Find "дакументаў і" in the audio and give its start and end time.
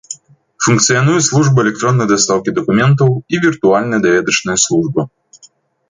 2.59-3.43